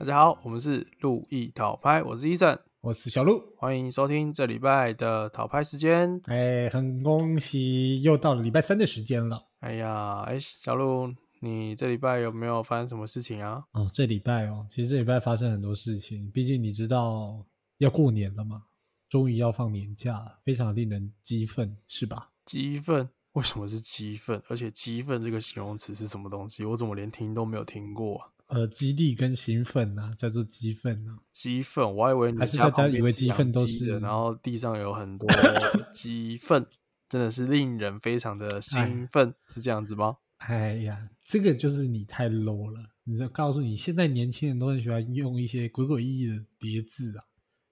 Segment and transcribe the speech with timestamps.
[0.00, 6.18] 大家好，我们是路易讨拍，我是伊森，我是小鹿，欢迎收听这礼拜的讨拍时间。
[6.24, 9.48] 哎，很恭喜又到了礼拜三的时间了。
[9.58, 13.62] 哎呀，哎，小鹿，你这礼拜有没有发生什么事情啊？
[13.72, 17.44] 哦，这礼拜哦，其实这礼拜发生很多事情，毕竟你知道
[17.76, 18.62] 要过年了嘛，
[19.06, 22.30] 终于要放年假了，非常令人激愤，是吧？
[22.46, 23.06] 激愤？
[23.32, 24.42] 为什么是激愤？
[24.48, 26.64] 而且激愤这个形容词是什么东西？
[26.64, 28.28] 我怎么连听都没有听过啊？
[28.50, 31.16] 呃，激励跟兴奋呐，叫做激愤呐。
[31.32, 35.28] 激愤，我还以为还是大家以为激愤都是，然后地上有很多
[35.94, 36.66] 激愤，
[37.08, 40.16] 真的是令人非常的兴奋，是这样子吗？
[40.38, 42.80] 哎呀，这个就是你太 low 了。
[43.04, 47.24] 你知道，告诉你，现在年轻人都很喜欢用一些鬼鬼异异的叠字啊。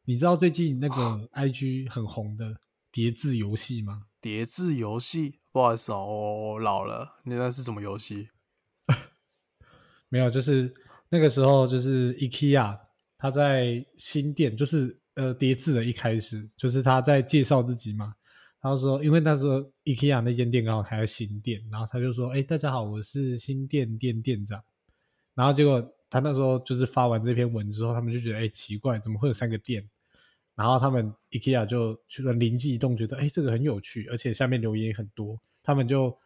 [0.04, 2.60] 你知道最近那个 IG 很红的
[2.92, 4.04] 叠字游戏吗？
[4.20, 6.04] 叠字游戏，不好意思哦，
[6.54, 7.20] 我老了。
[7.24, 8.28] 你那是什么游戏？
[10.10, 10.72] 没有，就是
[11.10, 12.78] 那个时候，就是 IKEA，
[13.18, 18.14] 他在新店，就是呃叠字的一开始，就是他在介绍自己嘛。
[18.60, 24.64] 他说，因为那时候 IKEA 那间店刚好开新店，然后他就说：“哎，大家好，我是新店店店长。”
[25.36, 29.86] 然后结果他那时候就是发完这篇文之后，他们就觉得：“哎，奇怪，怎么会有三个店？”
[30.56, 36.16] 然后他们 IKEA 就去了灵机一动，觉得：“哎，这个很有趣，而且下面留言也很多。”他们就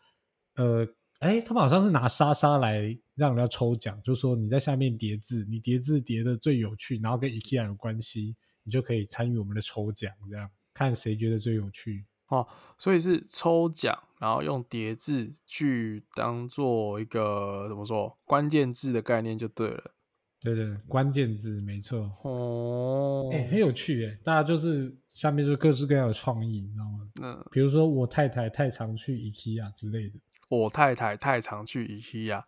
[0.55, 0.87] 呃。
[1.23, 8.35] 哎，他们好像是拿莎莎来让人家抽奖，就说你在下面叠字，你叠字叠的最有趣，然后跟 IKEA 有关系，
[8.65, 12.45] 你就可以参与我们的抽奖，这样看谁觉得最有趣哦。
[12.77, 19.95] 所以是抽奖，然后用叠字去当做一个怎么说关键字的概念就对了。
[20.41, 22.11] 对对，关键字没错。
[22.25, 27.09] 哦，哎，很有趣哎，大家就是下面就各式各样的创意，你知道吗？
[27.23, 30.19] 嗯，比如说我太太太常去 IKEA 之类的。
[30.61, 32.43] 我太太太常去 IKEA，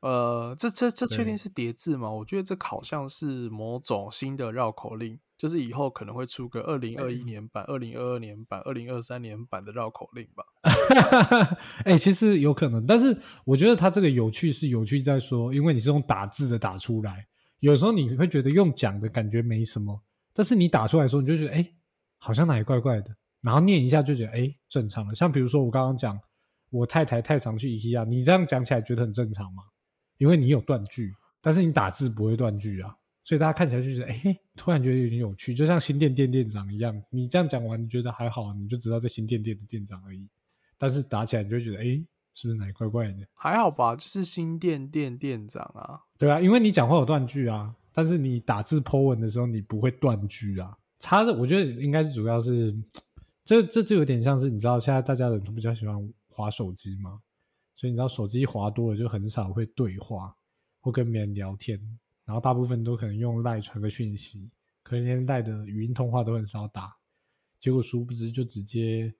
[0.00, 2.10] 呃，这这这确定是叠字吗？
[2.10, 10.44] 我觉得这好像是某种新的绕口令，就是以后可能会出个二零二一年版、二零二二年版、二零二三年版的绕口令吧。
[11.86, 17.24] 哎，其实有可能，但是我觉得它这个有趣是有趣在说，因为你是用打字的打出来，
[17.60, 20.02] 有时候你会觉得用讲的感觉没什么，
[20.32, 21.64] 但是你打出来的时候，你就觉得哎，
[22.18, 25.14] 好像哪里怪怪的，然后念一下就觉得哎，正常了。
[25.14, 26.18] 像比如说我刚刚讲。
[26.74, 29.62] 我太太太常去 IKEA，你这样讲起来觉得很正常吗？
[30.18, 32.92] 因为你有断句，但是你打字不会断句啊，
[33.22, 37.00] 所以大家看起来就觉得，哎，突然觉得有点有趣，就像新店店店长一样。
[37.10, 40.28] 你这样讲完，你觉得还好，你就知道在新店店的店长而已。
[40.76, 41.84] 但是打起来你就觉得，哎，
[42.34, 43.18] 是不是哪里怪怪的？
[43.34, 46.00] 还好吧，就是新店店店长啊。
[46.18, 50.76] 对啊，因为你讲话有断句啊，但是你打字 po 文的时候你不会断句啊。
[50.98, 52.74] 差的，我觉得应该是主要是，
[53.44, 55.96] 这这就有点像是你知道，现在大家人都比较喜欢。
[56.34, 57.22] 滑手机嘛，
[57.76, 60.34] 所以你知道手机滑多了就很少会对话
[60.80, 61.80] 或跟别人聊天，
[62.24, 64.50] 然后大部分都可能用赖传个讯息，
[64.82, 66.94] 可能连赖的语音通话都很少打，
[67.60, 69.14] 结果殊不知就直接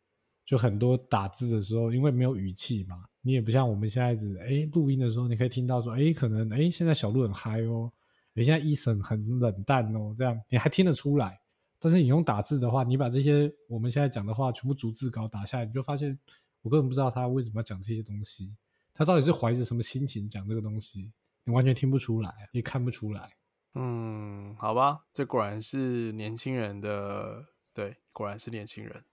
[0.44, 7.90] 就很多打字的时候，因为没有语气嘛，你也不像我们现在子，哎，录音的时候你可以听到说，哎，可能哎现在小鹿很嗨哦，
[8.34, 11.40] 哎现在伊森很冷淡哦，这样你还听得出来，
[11.78, 16.18] 但是你用打字的话，你把这些我们现在讲的话全部逐字稿打下来，你就发现。
[16.64, 18.56] 我根本不知道他为什么要讲这些东西，
[18.94, 21.12] 他到底是怀着什么心情讲这个东西，
[21.44, 23.30] 你完全听不出来，也看不出来。
[23.74, 27.44] 嗯，好吧，这果然是年轻人的，
[27.74, 29.04] 对，果然是年轻人，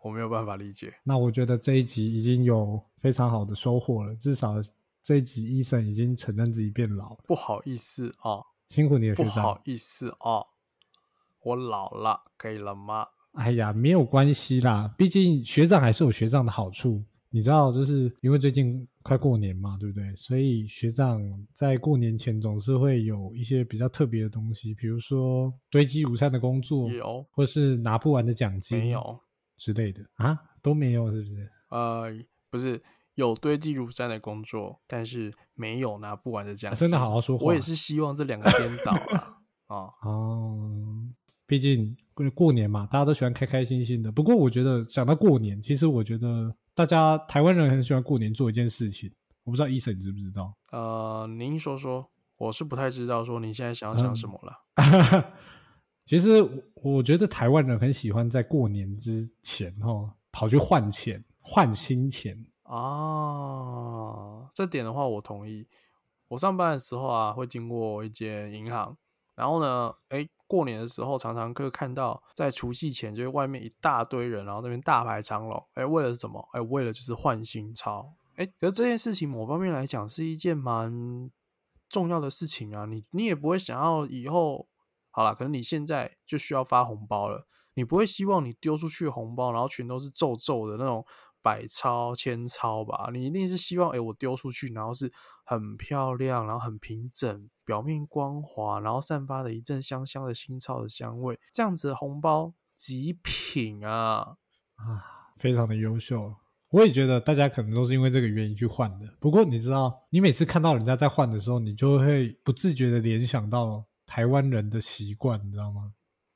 [0.00, 0.96] 我没有办法理解。
[1.04, 4.54] 那我觉得这一集已经有非常好的收获了，至少
[5.00, 7.18] 这一集伊森已经承认自己变老了。
[7.24, 10.42] 不好意思啊，辛苦你了，不好意思啊，
[11.44, 13.06] 我老了，可以了吗？
[13.36, 17.02] 哎呀，没有关系啦，毕竟学长还是有学长的好处。
[17.28, 20.14] 你知道，就是因为最近快过年嘛，对不对？
[20.16, 21.20] 所以学长
[21.52, 29.20] 在过年前总是会有一些比较特别的东西，比如说堆积如山的工作，有，或是拿不完的奖金，没有
[29.56, 31.50] 之类的啊，都没有，是不是？
[31.68, 32.06] 呃，
[32.48, 32.80] 不是，
[33.16, 36.80] 有堆积如山的工作，但是没有拿不完的奖金。
[36.80, 39.36] 真的好好说话，我也是希望这两个颠倒啊。
[39.68, 41.04] 啊哦。
[41.46, 44.10] 毕竟过过年嘛，大家都喜欢开开心心的。
[44.10, 49.12] 不过我觉得讲到过年，其实我觉得大家台湾人很喜欢过年做一件事情。
[49.44, 50.54] 我不知道伊森你知不知道？
[50.72, 52.08] 呃，您说说，
[52.38, 53.22] 我是不太知道。
[53.22, 55.34] 说您现在想要讲什么了？
[56.06, 56.42] 其实
[56.76, 64.48] 我觉得台湾人很喜欢在过年之前哈跑去换钱、换新钱啊。
[64.54, 65.66] 这点的话，我同意。
[66.28, 68.96] 我上班的时候啊，会经过一间银行，
[69.34, 70.26] 然后呢，哎。
[70.46, 75.66] 过年的时候，常常可以看到在除夕前，就是外面一大堆人，然后那边大排长龙。
[75.74, 76.48] 哎，为了什么？
[76.52, 78.14] 哎，为了就是换新钞。
[78.36, 81.30] 哎，可是这件事情某方面来讲是一件蛮
[81.88, 84.68] 重要的事情啊，你你也不会想要以后
[85.10, 91.04] 好了，可能你现在就需要发红包了，你不会希望你丢出去红包，然后全都是皱皱的那种
[91.46, 93.08] 百钞千钞吧？
[93.12, 95.12] 你一定是希望，哎，我丢出去，然后是
[95.44, 104.36] 很漂亮，然后很平整，表面光滑，然后散发的一阵香香的新钞的香味，这样子的红包极品啊
[104.74, 106.34] 啊，非常的优秀。
[106.70, 109.06] 我也觉得大家可能都是因为这个原因去换的。
[109.20, 115.92] 不过你知道，你每次看到人家在换的时候，你就会不自觉的联想到台湾人的习惯，你知道吗？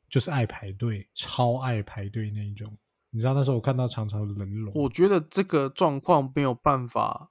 [0.08, 2.72] 就是爱排队，超爱排队那一种。
[3.12, 7.30] 你知道那时候我看到常常人龙，我觉得这个状况没有办法，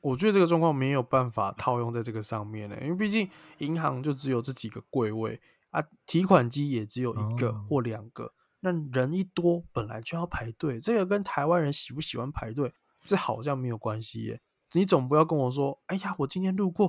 [0.00, 3.28] 我觉得这个状况没有办法套用在这个上面呢，因为毕竟
[3.58, 5.40] 银行就只有这几个柜位
[5.70, 8.32] 啊，提款机也只有一个或两个。
[8.62, 14.40] 那人一多，本来就要排队，这个跟台湾人喜不喜欢排队，这好像没有关系耶。
[14.72, 16.88] 你总不要跟我说，哎呀，我今天路过，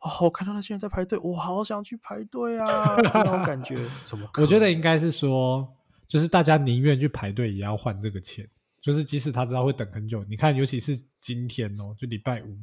[0.00, 4.28] 哦，我看到那些人在排队，我好想去排队啊，那种感觉 怎么？
[4.36, 5.66] 我觉得应该是说，
[6.08, 8.48] 就是大家宁愿去排队，也要换这个钱，
[8.80, 10.24] 就是即使他知道会等很久。
[10.24, 12.58] 你看，尤其是今天哦，就礼拜五，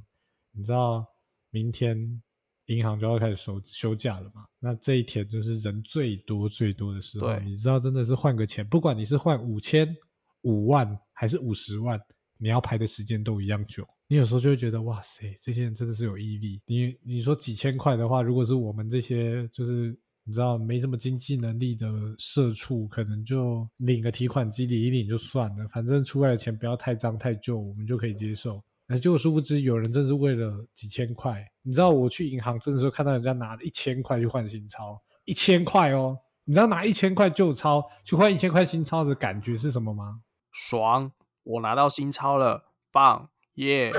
[0.51, 1.05] 你知道，
[1.51, 2.21] 明天。
[2.69, 4.43] 银行就要开始休休假了嘛？
[4.59, 7.39] 那这一天就是人最多最多的时候。
[7.41, 9.95] 你知道，真的是换个钱，不管你是换五千、
[10.41, 12.01] 五万还是五十万，
[12.39, 13.85] 你要排的时间都一样久。
[14.07, 16.59] 你有时候就会觉得，哇塞，这些人真的是有毅力。
[16.65, 19.95] 你你说几千块的话，如果是我们这些就是
[20.27, 21.87] 你知道没什么经济能力的
[22.17, 28.59] 社畜，可能就领个提款机领一领就算了，反正出来的钱不要太脏太旧，我们就可以接受。
[28.87, 40.21] 哎，结果殊不知有人真是为了几千块，你知道我去银行真的时候看到人家拿了一千块去换新钞，一千块哦，你知道拿一千块旧钞去换一千块新钞的感觉是什么吗？
[40.51, 41.11] 爽！
[41.43, 43.91] 我拿到新钞了，棒耶！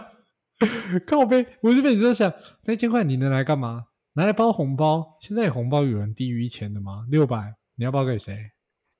[1.06, 2.30] 靠背，我就被你这样想，
[2.64, 3.86] 那一千块你能来干嘛？
[4.14, 5.16] 拿来包红包？
[5.20, 7.06] 现在红包有人低于一千的吗？
[7.08, 8.36] 六百，你要包给谁？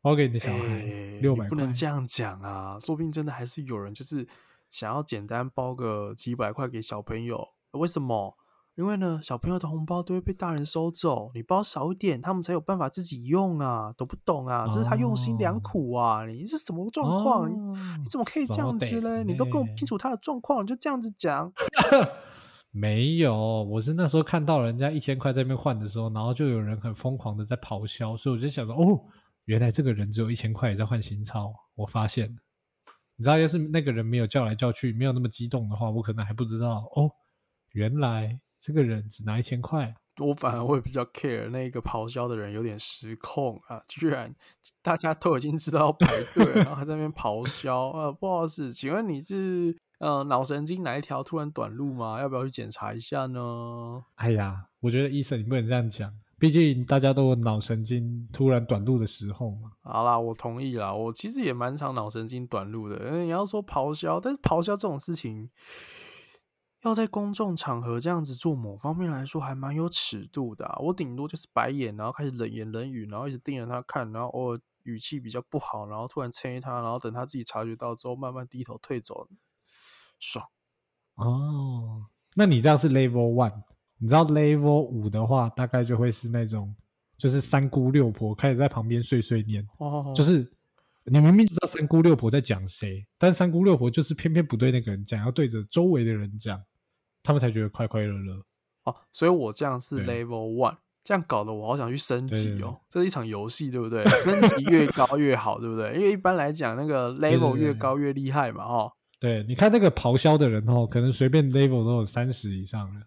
[0.00, 1.19] 包给你的小孩？
[1.20, 1.47] 六百？
[1.49, 4.26] 不能这样讲啊，说不定真的还是有人就是。
[4.73, 8.38] 想要简单包个几百块给小朋友，为什么？
[8.75, 14.67] 因为呢，小朋友的红包都会被大人收走，你包少一点，他们才有办法自己用啊，懂不懂啊？
[14.73, 16.25] 这是他用心良苦啊！
[16.25, 17.53] 你是什么状况？
[18.00, 19.23] 你怎么可以这样子呢？
[19.25, 21.53] 你都跟我清楚他的状况，你就这样子讲？
[22.74, 28.98] 没有，我是那时候看到人家一千块在那边换的时候，然后就有人很疯狂的在咆哮，所以我就想说，哦，
[29.44, 32.34] 原来这个人只有一千块也在换新钞，我发现。
[33.16, 37.10] 你知道，要是那个人没有叫来叫去，没有那么激动的话，我可能还不知道哦。
[37.72, 43.82] 原来这个人只拿一千块，我反而会比较 care 那个咆哮的人有点失控啊！
[43.86, 44.34] 居然
[44.82, 48.10] 大家都已经知道要排队，然后还在那边咆哮啊！
[48.10, 52.20] 不好意思，请问你是呃脑神经哪一条突然短路吗？
[52.20, 54.02] 要不要去检查一下呢？
[54.16, 56.12] 哎呀，我觉得医生你不能这样讲。
[56.40, 59.70] 毕竟大家都有脑神经突然短路的时候嘛。
[59.82, 60.93] 好啦，我同意啦。
[60.93, 62.96] 我其实也蛮常脑神经短路的。
[62.96, 65.49] 嗯你要说咆哮，但是咆哮这种事情，
[66.82, 70.69] 要在公众场合这样子做，某方面来说还蛮有尺度的。
[70.81, 79.29] 我顶多就是白眼，然后开始冷言冷语，然后一直盯着他看，然后偶尔语气比较不好，然后突然催他，然后等他自己察觉到之后，慢慢低头退走，
[80.22, 80.46] 爽。
[81.17, 83.52] 哦，那你这样是 level one。
[83.98, 86.74] 你知道 level 五的话，大概就会是那种，
[87.17, 90.50] 就是三姑六婆开始在旁边碎碎念，哦，就是
[91.05, 96.60] 你明明知道三姑六婆在讲谁，但三姑六婆就是偏偏不对那个人讲，要对着周围的人讲，
[97.22, 98.43] 他们才觉得快快乐乐。
[98.84, 102.81] 哦，所以我这样是 level one，这样搞得我好想去升级哦。
[102.88, 104.05] 这是一场游戏，对不对？
[104.24, 105.94] 升级越高越好，对不对？
[105.94, 108.93] 因为一般来讲，那个 level 越高越厉害嘛，哦。
[109.22, 113.00] 对，你看那个咆哮的人哦，可能随便 level 都有三十以上了。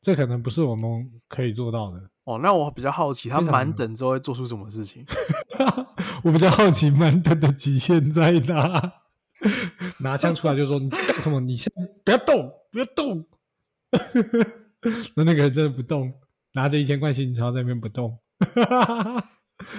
[0.00, 2.38] 这可能不是我们可以做到的哦。
[2.40, 5.04] 那我比较好奇，他满等之后会做出什么事情？
[6.22, 8.92] 我比较好奇满等的极限在哪？
[9.98, 11.40] 拿枪出来就说：“你干什么？
[11.40, 11.72] 你先
[12.04, 13.26] 不要动，不要动。
[15.16, 16.12] ”那那个人真的不动，
[16.52, 18.16] 拿着一千块新钞在那边不动。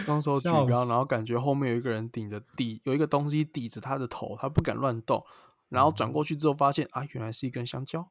[0.05, 5.23] 当时举标，然后感觉后面有一个人顶着地，有一个东西抵着他的头，他不敢乱动。
[5.69, 8.09] 然后转过去之后，发现啊，原来是一根香蕉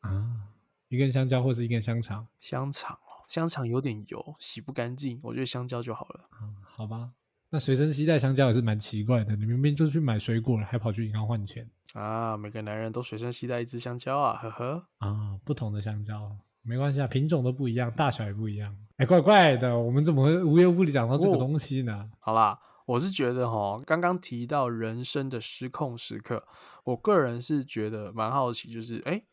[0.00, 0.48] 啊。
[0.88, 2.28] 一根香蕉或是一根香肠？
[2.38, 5.18] 香肠哦，香肠有点油，洗不干净。
[5.22, 6.28] 我觉得香蕉就好了。
[6.40, 7.10] 嗯，好吧。
[7.50, 9.34] 那随身携带香蕉也是蛮奇怪的。
[9.36, 12.36] 你明明就去买水果了，还跑去银行换钱啊？
[12.36, 14.86] 每个男人都随身携带一只香蕉啊，呵呵。
[14.98, 18.76] 啊，不同的香蕉没关系啊，品种都不一样，大小也不一样。
[18.96, 22.10] 哎，怪怪的，我们怎么会无缘无故讲到这个东西呢？
[22.20, 26.46] 好啦，我是觉得哈，刚刚提到人生的失控时刻，
[26.84, 29.24] 我个人是觉得蛮好奇，就是哎，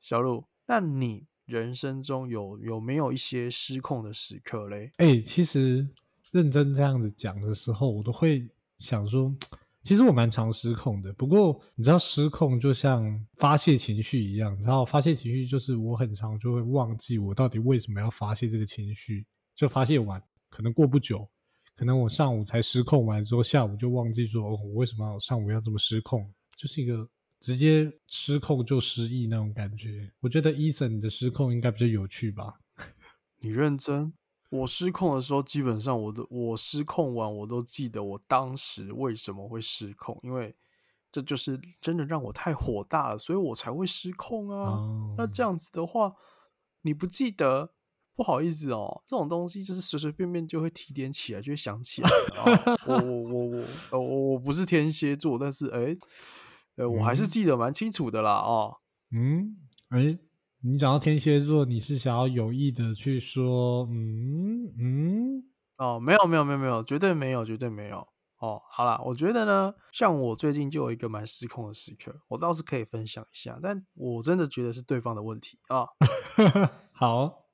[0.00, 0.44] 小鹿。
[0.66, 4.92] 那你人生中有有没有一些失控的时刻嘞？
[4.96, 5.88] 哎、其实
[6.30, 8.48] 认真这样子讲的时候，我都会
[8.78, 9.34] 想说，
[9.82, 11.12] 其实我蛮常失控的。
[11.14, 21.28] 不过你知道，失控就像发泄情绪一样，你知道，发泄情绪就是我很常就会忘记我到底为什么要发泄这个情绪，就发泄完，可能过不久，
[21.76, 27.08] 可能我上午才失控完之后，下午就忘记说，哦，我为什么要上午要这么失控，就是一个。
[27.40, 32.54] 直接失控就失忆那种感觉，我觉得你的失控应该比较有趣吧？
[33.40, 34.14] 你认真？
[34.48, 40.56] 我失控的时候，基本上我都我失控完，我都记得我当时为什么会失控，因为
[41.12, 44.70] 这就是真的让我太火大了，所以我才会失控啊。
[44.70, 46.14] 哦那这样子的话，
[46.80, 47.74] 你不记得，
[48.16, 52.10] 不好意思哦，这种东西就是随随便便就会提点起来，就会想起来。
[52.86, 55.96] 我我我我呃我我不是天蝎座，但是哎，
[56.76, 58.76] 呃，我还是嗯记得蛮清楚的啦哦。
[59.10, 59.56] 嗯，
[59.88, 60.18] 哎，
[60.62, 65.44] 你讲到天蝎座，你是想要有意的去说，嗯嗯，
[65.78, 68.06] 哦，没有没有没有没有，绝对没有，绝对没有。
[68.38, 75.86] 哦，好啦，我觉得呢，像我最近就有一个蛮失控的时刻，我倒是可以分享一下，但我真的觉得是对方的问题啊。
[76.92, 77.46] 好，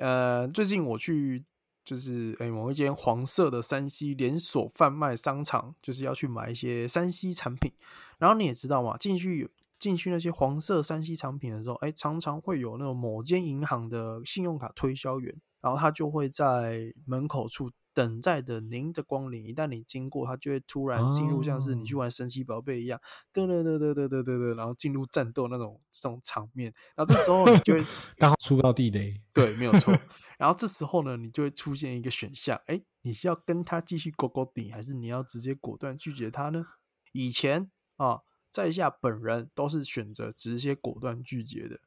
[0.00, 1.44] 呃，最近我去
[1.84, 7.72] 就是诶、某一间黄色的山西连锁贩卖商场，就是要去买一些山西产品。
[8.18, 19.44] 然后你也知道嘛，进去进去那些黄色山西产品的时候，哎，常常会有那种某间银行的信用卡推销员，然后他就会在门口处等待的您的光临。
[19.44, 23.00] 一旦你经过，他就会突然进入像是你去哦玩神奇宝贝一样，
[23.32, 26.72] 噔噔噔噔噔噔噔噔，然后进入战斗那种这种场面。
[26.94, 27.84] 然后这时候你就会
[28.16, 29.96] 刚好出到地雷，对，没有错。
[30.38, 36.64] 然后这时候呢，你就会出现一个选项，哎，你是要跟他继续勾勾顶，还是你要直接果断拒绝他呢？
[37.12, 38.20] 以前啊，
[38.52, 41.80] 在下本人都是选择直接果断拒绝的，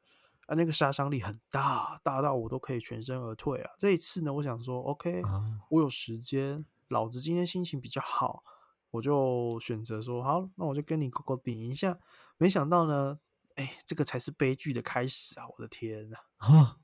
[0.46, 3.70] 啊，那个杀伤力很大，大到我都可以全身而退啊。
[3.78, 8.42] 这一次呢，我想说，OK，啊，我有时间，老子今天心情比较好，
[8.90, 11.98] 我就选择说好，那我就跟你勾勾顶一下。
[12.36, 13.18] 没想到呢，
[13.54, 15.46] 哎，这个才是悲剧的开始啊！
[15.48, 16.16] 我的天呐！
[16.38, 16.78] 啊，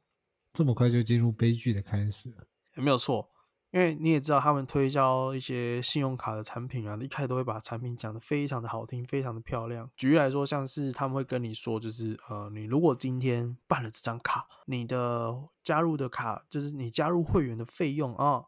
[0.52, 2.34] 这么快就进入悲剧的开始
[2.74, 3.30] 没有错，
[3.72, 9.88] 因为你也知道，他们推销一些信用卡的产品啊，一开始都会把产品讲得非常的好听，非常的漂亮。
[9.96, 18.42] 举例来说，像是他们会跟你说，就是呃，你如果今天办了这张卡，你的加入的卡就是你加入会员的费用啊，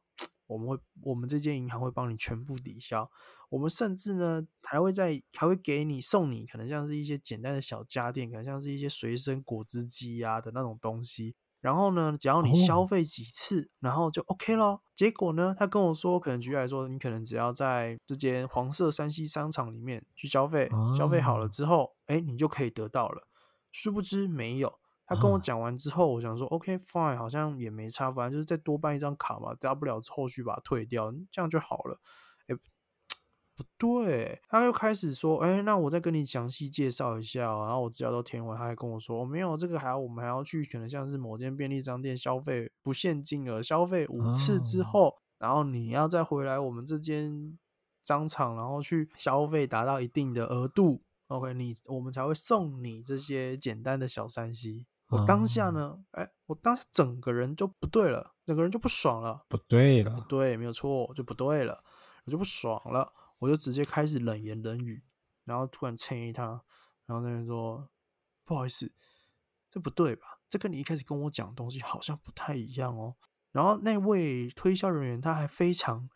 [0.49, 3.09] 我们会我们这间银行会帮你全部抵消。
[3.49, 11.37] 我们甚至呢还会在还会给你送你可能像是一些简单的小家电，可能像是一些随身果汁机啊的那种东西。
[11.63, 14.83] 然后呢，只要你消哦费几次，然后就 OK 咯。
[14.95, 23.29] 结果呢，他跟我说，可能举例来说，你可能只要在这间黄色山西商场里面去消费，消费好了啊之后，哎，你就可以得到了。
[23.71, 24.81] 殊不知没有。
[25.07, 32.01] 他跟我啊讲完之后，我想说 OK fine，好像也没差，反正就是再多办一张卡嘛，大不了后续把它退掉，这样就好了。
[33.53, 44.85] 哎，不对，他又开始说，哎，那我再跟你详细介绍一下哦、然后我资料都填完，他还跟我说，哦，没有这个还要我们还要去，可能像是某间便利商店消费不限金额，消费五次之哦。
[44.85, 47.59] 后，然后你要再回来我们这间
[48.05, 54.87] 商场，然后去消费达到一定的额度，OK，你我们才会送你这些简单的小三 C。
[55.09, 55.73] 我当下哦。
[55.73, 59.45] 呢，哎，我当下整个人就不对了，整个人就不爽了。
[59.49, 61.85] 不对了，对，没有错，就不对了，
[62.25, 65.03] 我就不爽了，我就直接开始冷言冷语，
[65.45, 66.45] 然后突然催他，
[67.07, 67.91] 然后那人说
[68.47, 68.93] ：“不好意思，
[69.69, 70.39] 这不对吧？
[70.49, 73.17] 这跟你一开始跟我讲的东西好像不太一样哦。”
[73.51, 76.09] 然后那位推销人员他还非常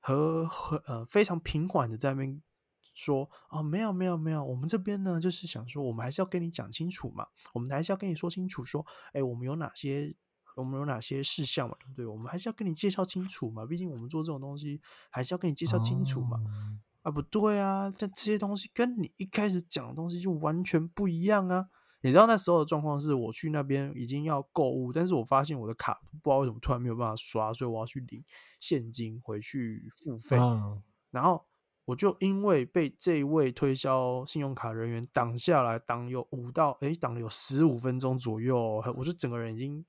[0.00, 2.42] 和和呃非常平缓的在那边
[2.94, 10.16] 说：“哦，没有没有没有，我们这边呢就是想说，我们还是要跟你讲清楚嘛，我们还是要跟你说清楚说，哎，我们有哪些
[10.56, 12.06] 我们有哪些事项嘛，对不对？
[12.06, 14.80] 我们还是要跟你介绍清楚嘛，毕竟我们做这种东西
[15.10, 16.38] 还是要跟你介绍清楚嘛。
[16.38, 21.68] 哦啊，不对啊，但这些东西跟你一开始讲的东西就完全不一样啊。
[22.00, 28.24] 你知道那时候的状况是我去那边已经要购物，但是我发现我的卡不知道为什么突然没有办法刷，所以我要去领
[28.58, 30.38] 现金回去付费。
[30.38, 30.78] 啊，
[31.10, 31.44] 然后
[31.84, 39.84] 我就因为被这位推销信用卡人员挡下来，挡有五到诶，挡了有十五分钟左右哦，我就整个人已经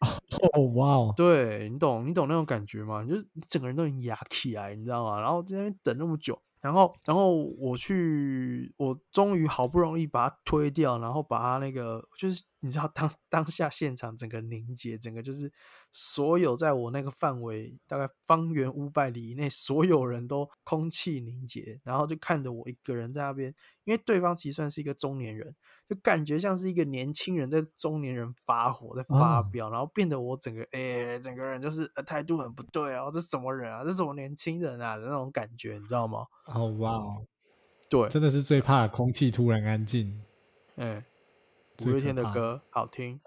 [0.54, 3.04] 哦哇哦，对你懂，你懂那种感觉吗？
[3.04, 5.20] 就是你整个人都已经压起来，你知道吗？
[5.20, 15.52] 然后在那边等那么久，然后，然后我去，我终于好不容易把它推掉，然后把它那个就是你知道当当下现场整个凝结，整个就是
[15.92, 25.54] 所有在我那个范围大概方圆五百里以内，所有人都空气凝结，然后就看着我一个人在那边，因为对方其实算是一个中年人，
[25.86, 36.26] 就感觉像是一个年轻人在中年人发火在发飙，然后变得我整个哎，整个人就是呃态度很不对哦，这什么人啊，这什么年轻人啊的那种感觉，你知道吗？
[36.46, 37.00] 哦哇，
[37.88, 40.20] 对，真的是最怕空气突然安静，
[40.74, 41.04] 哎。
[41.84, 43.20] 五月天的歌好听，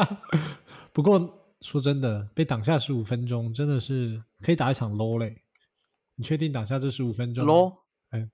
[0.92, 5.42] 不过说真的，被挡下十五分钟真的是可以打一场 low 嘞。
[6.16, 7.74] 你确定挡下这十五分钟 low？
[8.10, 8.28] 哎，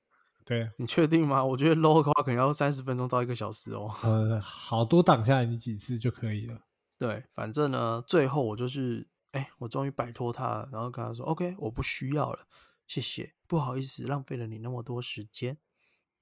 [0.44, 1.44] 对，你确定吗？
[1.44, 3.94] 我觉得 low 的话可能要三十分钟到一个小时哦。
[4.02, 6.58] 呃，好多挡下来你几次就可以了。
[6.98, 12.40] 对，反正呢，最后我就是，哎，我终于摆脱他了，然后跟他说，OK，我不需要了，
[12.88, 15.58] 谢谢，不好意思，浪费了你那么多时间。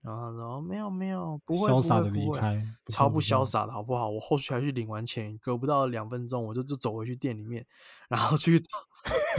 [0.06, 4.08] 然后他说没有没有，不会潇洒的离开，超不潇洒的好不好？
[4.08, 7.66] 我后续还去领完钱，隔不到两分钟，我就就走回去店里面，
[8.08, 8.68] 然后去找，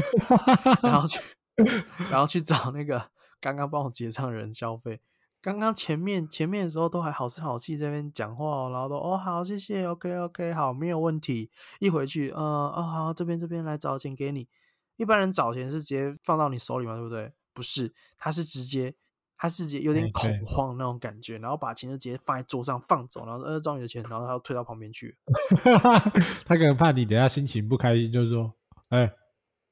[0.83, 1.21] 然后去，
[2.11, 3.09] 然后去找那个
[3.39, 4.99] 刚刚帮我结账的人消费。
[5.39, 11.49] 刚刚前面前面的时候都还好声好气这边讲话，然后都哦好谢谢，OK OK 好没有问题。
[11.79, 14.49] 一回去，嗯哦好这边这边来找钱给你。
[14.97, 17.31] 一般人找钱是直接放到你手里嘛，对不对？
[17.53, 18.95] 不是，他是直接。
[19.37, 25.15] 他是有点恐慌那种感觉，然后把钱就直接放在桌上放走，然后呃装你的钱，然后他又退到旁边去。
[26.45, 28.53] 他可能怕你等下心情不开心，就是说，
[28.89, 29.11] 哎，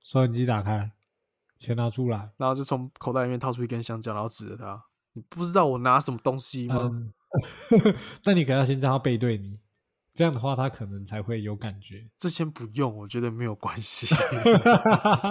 [0.04, 0.92] 收音机打开，
[1.58, 6.92] 钱拿出来，然后就从口袋里面掏出一根香蕉，然后指着他，你不知道我拿什么东西吗？
[8.24, 9.60] 那你可能要先让他背对你。
[10.16, 12.08] 这样的话，他可能才会有感觉。
[12.18, 14.08] 这先不用，我觉得没有关系，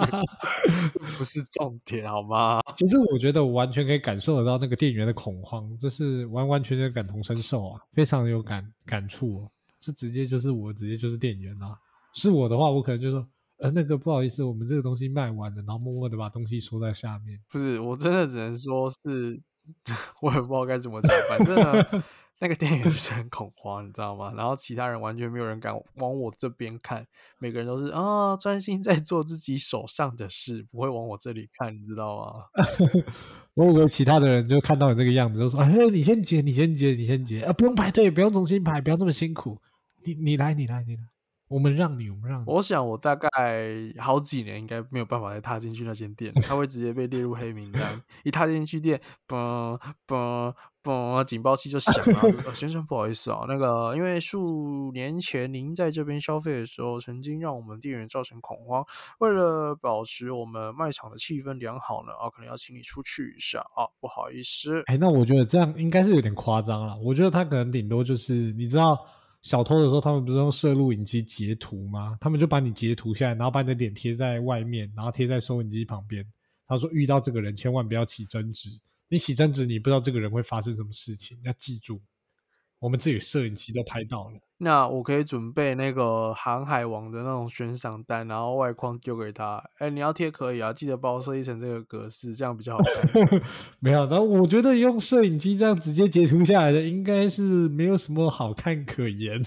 [1.17, 2.61] 不是重点，好吗？
[2.77, 9.49] 其实我觉得我完全可以感受得到那个店员的恐慌，这是完完全全感同身受啊，非常有感感触。
[9.79, 11.75] 这直接就是我，直接就是店员啊。
[12.13, 13.27] 是我的话，我可能就说，
[13.57, 17.39] 呃，那个不好意思，我们这个东西卖完了，然后默默的把东西收在下面。
[17.49, 19.41] 不是，我真的只能说是，
[20.21, 22.03] 我也不知道该怎么讲，反正呢。
[22.39, 24.33] 那个店员是很恐慌，你知道吗？
[24.35, 27.05] 然后其他人完全没有人敢往我这边看，
[27.39, 32.63] 每个人都是啊，专心在做自己手上的事，不会往我这里看，你知道吗？
[33.55, 39.57] 我以为其他的人就看到你这个样子，就说：“哎，你先结，你先结，你先结啊，不用排队，不用重新排，不要那么辛苦，
[40.05, 41.03] 你你来，你来，你来。”
[41.47, 42.45] 我们让你，我们让你。
[42.47, 43.29] 我想，我大概
[43.99, 48.01] 好几年应该没有办法再踏进去那间店，他会直接被列入黑名单。
[48.23, 50.53] 一踏进去店，嘣嘣
[50.83, 52.53] 嘣，警报器就响了。
[52.53, 58.83] 先生，不好意思啊，那个因为数年前您在这边消费的时候，曾经让我们店员造成恐慌。
[59.19, 64.81] 为了保持我们卖场的气氛良好呢，啊，可能要请你出去一下啊，不好意思。
[64.87, 66.97] 哎，那我觉得这样应该是有点夸张了。
[67.03, 68.97] 我觉得他可能顶多就是，你知道。
[69.45, 72.17] 小偷的时候，他们不是用摄录影机截图吗？
[72.19, 76.25] 他们就把你截图下来，然后把你的脸贴在外面，然后贴在收音机旁边。
[76.65, 78.71] 他说：“遇到这个人，千万不要起争执。
[79.07, 81.37] 你起争执，你不知道这个人会发生什么事情。
[81.43, 82.01] 要记住，
[82.79, 89.61] 我们自己摄影机都拍到了。”那我可以准备那个航海王的那种悬赏单，然后外框丢给他。
[89.79, 93.41] 哎，你要贴可以啊，记得帮我设计成这个格式，这样比较好看。
[93.81, 99.41] 没有，但我觉得用摄影机这样直接截图下来的，应该是没有什么好看可言。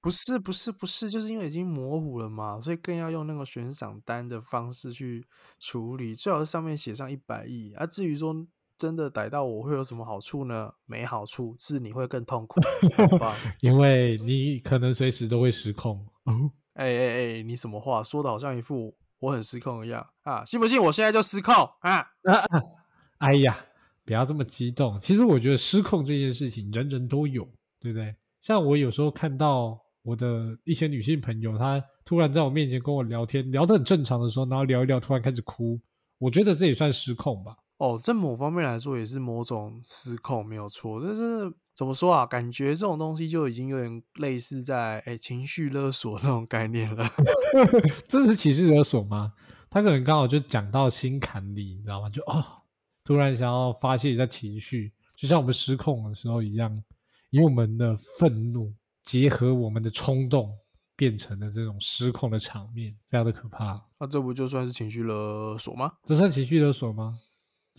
[0.00, 5.26] 不是，不是，不是，就是因为已经模糊了嘛，所以更要用那个悬赏单的方式去
[5.58, 7.84] 处理，最好是上面写上一百亿啊。
[7.84, 8.46] 至于说。
[8.80, 10.72] 真的逮到我会有什么好处呢？
[10.86, 12.58] 没好处，是你会更痛苦，
[12.96, 13.36] 好吧？
[13.60, 15.98] 因为你可能随时都会失控。
[16.24, 20.42] 哦，哎哎哎，你什么话说的好像一副我很失控一样啊？
[20.46, 22.06] 信不信我现在就失控啊？
[23.20, 23.54] 哎呀，
[24.06, 24.98] 不要这么激动。
[24.98, 27.46] 其实我觉得失控这件事情人人都有，
[27.78, 28.16] 对不对？
[28.40, 35.78] 像我有时候看到我的一些女性朋友，她突然在我面前跟我聊天，聊得很正常的时候，然后聊一聊，突然开始哭，
[36.16, 37.54] 我觉得这也算失控吧。
[37.80, 41.00] 哦，在某方面来说也是某种失控，没有错。
[41.02, 42.26] 但是怎么说啊？
[42.26, 47.10] 感觉这种东西就已经有点类似在哎情绪勒索那种概念了。
[48.06, 49.32] 这是情绪勒索吗？
[49.70, 52.10] 他可能刚好就讲到心坎里，你知道吗？
[52.10, 52.44] 就哦，
[53.02, 56.84] 突然想要发泄一下情绪，就像我们失控的时候一样，
[57.30, 60.52] 以我们的愤怒结合我们的冲动，
[60.96, 63.82] 变成了这种失控的场面，非常的可怕。
[63.98, 65.92] 那这不就算是情绪勒索吗？
[66.04, 67.18] 这算情绪勒索吗？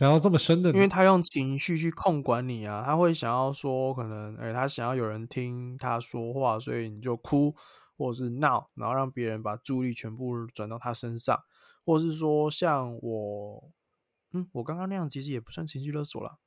[0.01, 7.53] 想要这么深的，因为他用情绪去控管你啊，他会想要说，可能哎，他想要有人听他说话，所以你就哭
[7.95, 11.39] 或者是闹，然后让别人把注意力全部转到他身上，
[11.85, 13.71] 或者是说像我，
[14.33, 16.39] 嗯，我刚刚那样其实也不算情绪勒索了。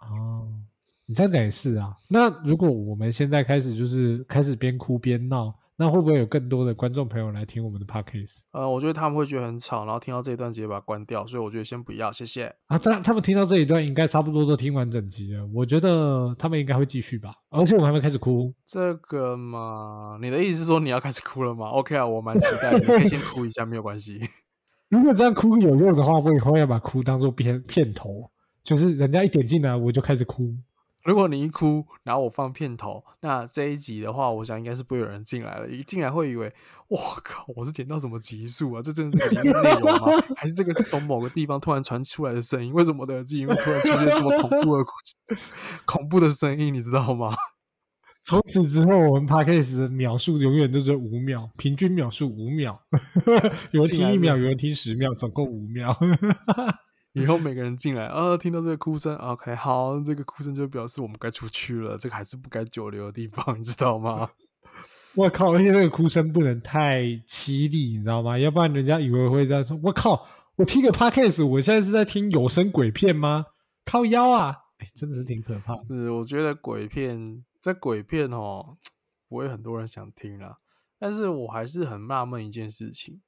[0.00, 0.48] 哦，
[1.06, 1.96] 你这样讲也是啊。
[2.08, 12.46] 那如果我们现在开始就是开始边哭边闹，那会不会有更多的观众朋友来听我们的 podcast 呃，我觉得他们会觉得很吵，然后听到这一段直接把它关掉，所以我觉得先不要，谢谢。
[12.66, 12.78] 啊？
[12.78, 17.34] 他他们听到这一段应该差不多都听完整集了，我觉得他们应该会继续吧。
[17.50, 24.18] 而且我们还没开始哭，这个嘛，你的意思是说你要开始哭了吗？OK 啊，我蛮期待的，你可以先哭一下，没有关系。
[24.88, 28.30] 如果这样哭有用的话，我以后要把哭当做片片头，
[28.62, 30.54] 就是人家一点进来我就开始哭。
[31.06, 35.68] 如果你一哭，然后我放片头，那这一集的话，我想应该是不会有人进来了。
[35.68, 36.52] 一进来会以为，
[36.88, 38.82] 我靠，我是剪到什么集数啊？
[38.82, 40.22] 这真的是里面内容吗？
[40.36, 42.72] 还是这个是从某个地方突然传出来的声音？
[42.72, 44.84] 为什么我的耳机里面突然出现这么恐怖的
[45.86, 46.74] 恐怖的声音？
[46.74, 47.34] 你知道吗？
[48.24, 52.82] 从此之后，我们 podcast 的秒数永远都是五秒，平均秒数五秒，
[53.70, 55.96] 有人听一秒，有人听十秒，总共五秒。
[57.16, 64.28] 以后每个人进来，啊，听到这个哭声，OK，好，这个哭声就表示我们该出去了，这个还是不该久留的地方，你知道吗？
[65.16, 68.38] 我靠，而且那个哭声不能太凄厉，你知道吗？
[68.38, 69.78] 要不然人家以为会这样说。
[69.82, 70.26] 我靠，
[70.56, 73.46] 我听个 podcast，我现在是在听有声鬼片吗？
[73.86, 74.54] 靠腰啊！
[74.76, 75.74] 哎，真的是挺可怕。
[75.88, 78.76] 是，我觉得鬼片在鬼片哦，
[79.26, 80.58] 不会很多人想听啦。
[80.98, 83.22] 但是我还是很纳闷一件事情。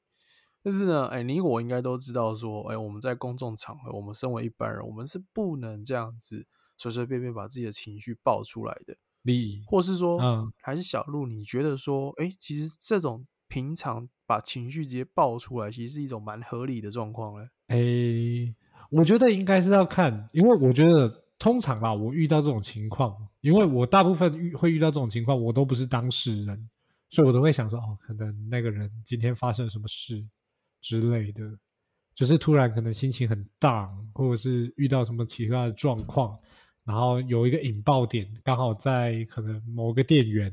[0.62, 8.96] 但是呢，哎，你我应该都知道，说，哎，我们在公众场合，我们身为一般人，我们是不能这样子随随便便把自己的情绪爆出来的。
[9.22, 17.48] 你，或是说，嗯，还是小鹿，你觉得说，哎，其实这种平常把情绪直接爆出来，其实是一种蛮合理的状况嘞。
[17.68, 18.54] 哎，
[18.90, 26.68] 我觉得应该是要看，因为我觉得通常吧，我遇到这种情况，因为我大部分遇会遇到这种情况，我都不是当事人，
[27.10, 30.26] 所以我都会想说，哦，可能那个人今天发生了什么事。
[30.80, 31.58] 之类的，
[32.14, 36.38] 就是突然可能心情很 down，或者是遇到什么其他的状况，
[36.84, 40.52] 然后有一个引爆点，刚好在可能某个店员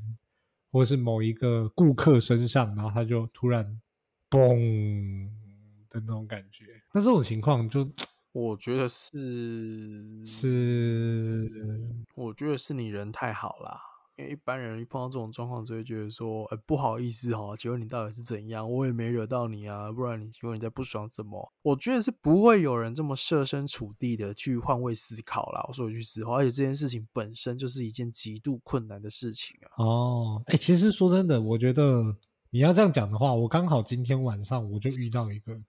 [0.71, 3.65] 或者是某一个顾客身上，然后他就突然
[4.29, 5.29] 嘣
[5.89, 6.65] 的那种感觉。
[6.91, 7.89] 那这种情况就，
[8.31, 11.49] 我觉得是是，
[12.15, 13.79] 我觉得是你人太好啦。
[14.17, 18.69] 因为一般人一碰到这种状况，就会觉得说：“哎，不好意思哈，请问你到底是怎样？
[18.71, 25.65] 我也没惹到你啊，不然你请问你在不爽什么？”我觉得是不会有人这么设身处地的去换位思考啦。
[25.67, 29.83] 我说一句实话，而且这件事情本身就是一件极度困难的事情啊。
[29.83, 32.15] 哦，哎，其实说真的，我觉得
[32.51, 35.61] 你要这样讲的话，我刚好今天晚上我就遇到一个。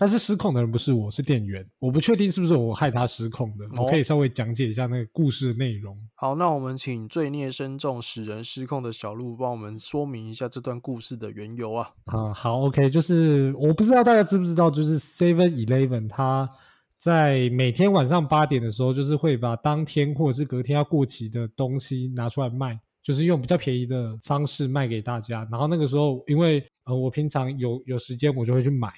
[0.00, 1.62] 但是失控的人不是我，是店员。
[1.78, 3.66] 我不确定是不是我害他失控的。
[3.76, 5.94] 我可以稍微讲解一下那个故事的内容。
[6.14, 11.90] 好，那我们请罪孽深重、使人失控的小鹿帮我们说明一下这段故事的缘由啊。
[12.06, 16.48] 啊，好，OK，就是我不知道大家知不知道，就是 Seven Eleven 它
[16.96, 25.46] 在每天晚上八点的时候，就是会把当天或者是隔天要过期的东西拿出来卖，就是用比较便宜的方式卖给大家。
[25.52, 28.90] 然后那个时候，因为呃我平常有有时间，我就会去买。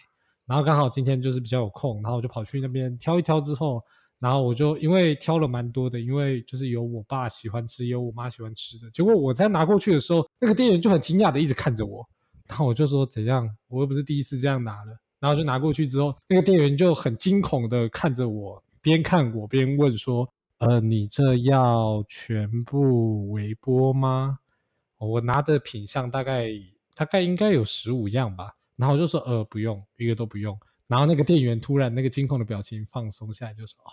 [0.52, 3.82] 然后刚好今天就是比较有空，然后我就跑去那边挑一挑之后，
[4.18, 8.90] 然后我就因为挑了蛮多的，因为就是有我爸喜欢吃，有我妈喜欢吃的。
[8.90, 12.06] 结果我在拿过去的时候，那个店员就很惊讶的一直看着我，
[12.46, 14.94] 然后我就说怎样，我又不是第一次这样拿了。
[15.20, 20.28] 然后就拿过去之后，那个店员就很惊恐的看着我，边看我边问说
[20.60, 24.38] ：“呃，你这要全部微波吗？”
[25.00, 26.50] 我拿的品相大概
[26.94, 28.52] 大概应该有十五样吧。
[28.76, 33.90] 然后我就说呃不用一个都不用，然后那个店员突然那个惊恐的表情放松下来，就说哦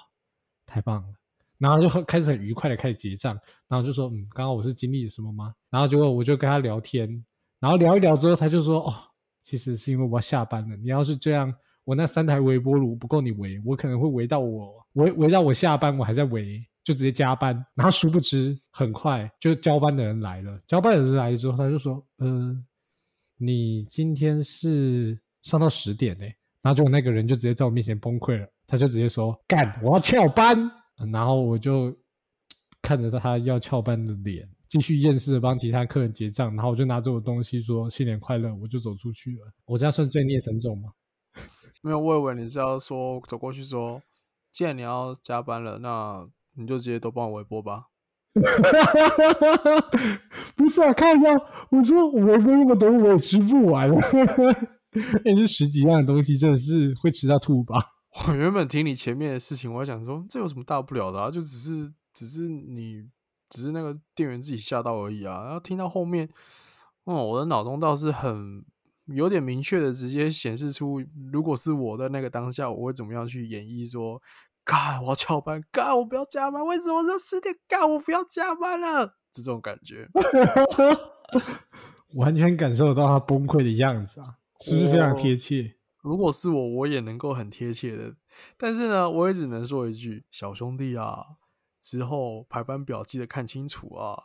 [0.65, 1.13] 太棒了，
[1.57, 3.37] 然后就开始很愉快的开始结账，
[3.67, 5.53] 然后就说嗯刚刚我是经历了什么吗？
[5.69, 7.23] 然后结果我就跟他聊天，
[7.59, 8.93] 然后聊一聊之后他就说哦
[9.41, 22.65] 其实是因为我要下班了，你要是这样我那三台微波炉不够你围，我可能会围到我围围到我下班我还在围，就直接加班，然后殊不知很快就交班的人来了，交班的人来了之后他就说嗯。
[23.41, 26.25] 你今天是上到十点呢，
[26.61, 30.69] 然后就那个人就直接在我面前崩溃了，他就直接说干，我要翘班，
[31.13, 31.97] 然后我就
[32.81, 39.53] 看着他要翘班的脸，继续厌世的帮其他客人结账，然后我就拿着我东西说新年快乐，我就走出去了。
[39.65, 40.91] 我这样算罪孽深重吗？
[41.81, 44.03] 没有，我以为你是要说走过去说，
[44.51, 47.85] 既然你要加班了，那你就直接都帮我微波吧。
[50.55, 51.29] 不是啊，看一下，
[51.71, 53.89] 我说我微波那么多，我也吃不完。
[55.25, 57.83] 哎，这十几样东西真的是会吃到吐吧？
[58.27, 61.31] 我原本听你前面的事情，我还想说这有什么大不了的啊？
[61.31, 63.03] 就只是只是你
[63.49, 65.43] 只是那个店员自己吓到而已啊。
[65.43, 66.29] 然后听到后面，
[67.05, 68.63] 哦，我的脑中倒是很
[69.07, 74.21] 有点明确的直接显示出，如果是我的那个当下，我会怎么样去演绎说。
[74.69, 79.15] 干，我要翘班，干，我不要加班，为什么这十点干，我不要加班了？
[79.31, 80.07] 这种感觉，
[82.13, 85.73] 完全感受到他崩溃的样子啊，是不是非常贴切？
[86.01, 88.13] 如果是我，我也能够很贴切的，
[88.57, 91.23] 但是呢，我也只能说一句，小兄弟啊，
[91.81, 94.21] 之后排班表记得看清楚啊。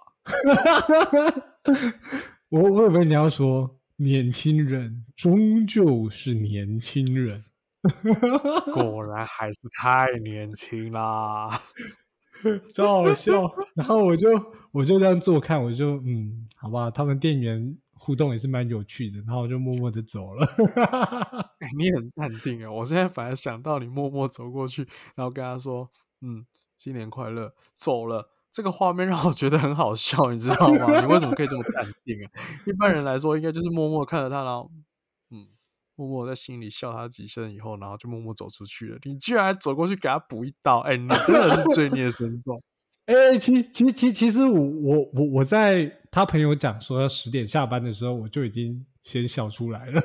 [2.50, 7.44] 我我以为你要说，年轻人终究是年轻人，
[8.73, 11.49] 果然还是太年轻啦，
[12.75, 13.51] 超好笑。
[13.75, 14.29] 然后我就
[14.73, 20.47] 我就这样做看，我就嗯，好吧，他们店员互动也是蛮有趣的，然后我就默默的走了。
[21.61, 22.70] 哎，你很淡定啊！
[22.70, 25.88] 我现在反而想到你默默走过去，然后跟他说
[26.20, 26.44] ：“嗯，
[26.79, 31.01] 新年快乐。”走了，这个画面让我觉得很好笑，你知道吗？
[31.01, 32.31] 你为什么可以这么淡定啊？
[32.66, 34.84] 一般人来说，应该就是默默看着他，然后嗯，
[35.96, 38.98] 默默在心里笑他几声以后，然后就默默走出去了。
[39.04, 42.61] 你居然还走过去给他补一刀，哎，你真的是罪孽深重。
[43.07, 50.02] 哎，其其其其实我我我我在他朋友讲说要十点下班的时候，我就已经先笑出来了，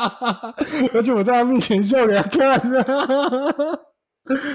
[0.94, 2.60] 而且我在他面前笑给他看。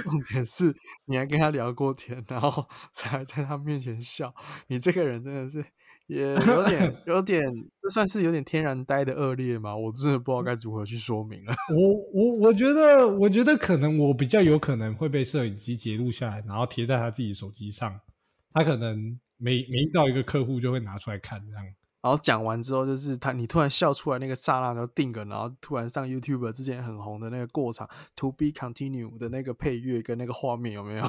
[0.01, 4.33] 重点是你还跟他聊过天，然后才在他面前笑，
[4.67, 5.63] 你这个人真的是。
[6.09, 7.43] 也 有点，有点，
[7.83, 9.75] 这算是有点天然呆的恶劣吗？
[9.77, 11.53] 我真的不知道该如何去说明了。
[11.69, 11.77] 我
[12.11, 18.01] 我我觉得，我觉得可能我比较有可能会被摄影机截录下来，然后贴在他自己手机上。
[18.51, 21.63] 他可能每每遇到一个客户就会拿出来看这样。
[22.01, 31.03] 然后讲完之后，就是他你突然笑出来那个刹那就定格，然后突然上 YouTube 之前很红的那个过场 To Be Continue 的那个配乐跟那个画面有没有？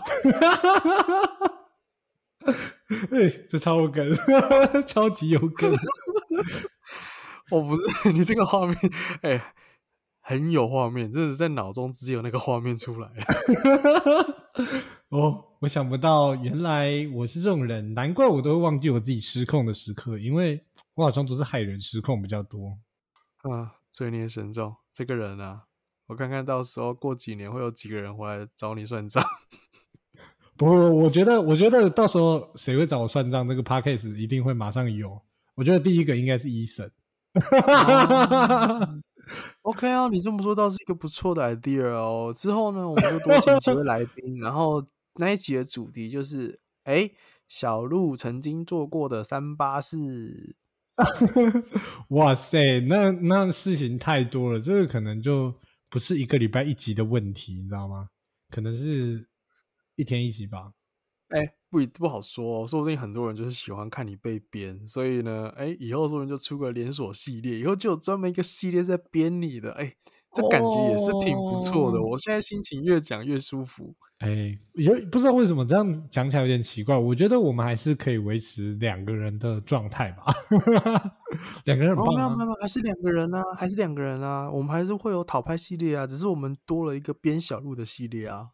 [3.10, 4.12] 哎，这超有梗，
[4.86, 5.72] 超级有梗。
[7.50, 8.76] 我不是 你这个画面，
[9.22, 9.54] 哎，
[10.20, 13.24] 很有画面，真的在脑中只有那个画面出来了。
[15.10, 22.78] 哦，我想不到，原来我是这种人，难怪我都会忘记我自己失控的时刻，因为我好像都是害人失控比较多。
[23.42, 25.64] 啊，罪孽深重，这个人啊，
[26.06, 29.24] 我看看到时候过几年会有几个人回来找你算账。
[30.60, 33.46] 不，我觉得，我觉得到时候谁会找我算账？
[33.48, 35.18] 那个 p a c k a g e 一定会马上有。
[35.54, 36.90] 我觉得第一个应该是医生。
[39.62, 42.30] OK 啊，你这么说倒是一个不错的 idea 哦。
[42.36, 47.10] 之后呢，我们就多请几位来宾，然后那一集的主题就是：哎，
[47.48, 50.56] 小鹿曾经做过的三八事。
[52.08, 55.54] 哇塞，那那事情太多了，这个可能就
[55.88, 58.10] 不是一个礼拜一集的问题，你知道吗？
[58.50, 59.29] 可能是。
[60.00, 60.72] 一天一集吧，
[61.28, 69.94] 哎，不不好说，说不定很多人就是喜欢看你被编，所以呢，哎，以后说不定就出个连锁系列，以后就有专门一个系列在编你的，哎，
[70.32, 72.02] 这感觉也是挺不错的。
[72.02, 80.24] 我现在心情越讲越舒服，哎，也不知道为什么这样讲起来有点奇怪，我觉得我们还是可以维持两个人的状态吧，
[81.66, 88.48] 两个人很棒啊，还是两个人啊，还是两个人啊，我们还是会有讨拍系列啊，只是我们多了一个编小路的系列啊。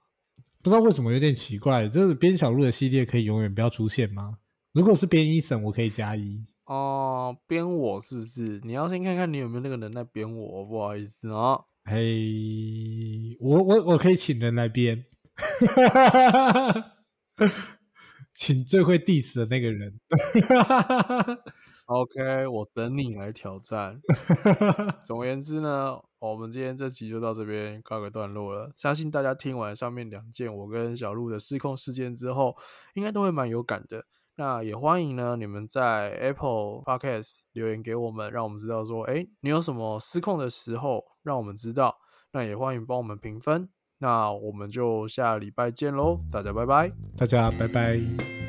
[0.66, 4.38] 不知道为什么有点奇怪，就是编小路的系列可以永远不要出现吗？
[4.72, 7.38] 如果是编一审，我可以加一哦。
[7.46, 8.60] 编我是不是？
[8.64, 11.60] 你要先看看你有没有那个人来编我，不好意思啊。
[11.84, 15.04] 嘿，我我我可以请人来编，
[18.34, 20.00] 请最会 diss 的那个人。
[21.86, 24.00] OK，我等你来挑战。
[25.06, 25.96] 总而言之呢。
[26.18, 28.70] 我们今天这集就到这边告个段落了。
[28.74, 32.56] 相信大家听完上面两件我跟小鹿的失控事件之后，
[32.94, 34.04] 应该都会蛮有感的。
[34.36, 41.96] 那也欢迎呢，你们在 Apple Podcast 留言给我们，让我们知道说，哎，你有什么失控的时候，让我们知道。
[42.32, 43.68] 那也欢迎帮我们评分。
[43.98, 48.45] 那我们就下礼拜见喽，大家拜拜，大家拜拜。